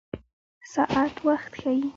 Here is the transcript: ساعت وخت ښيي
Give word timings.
ساعت 0.73 1.13
وخت 1.27 1.51
ښيي 1.61 1.81